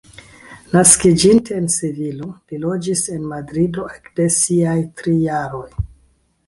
Naskiĝinta 0.75 1.53
en 1.59 1.67
Sevilo, 1.73 2.31
li 2.53 2.61
loĝis 2.65 3.05
en 3.17 3.31
Madrido 3.35 3.87
ekde 3.99 4.29
siaj 4.41 4.77
tri 5.03 5.17
jaroj. 5.31 5.67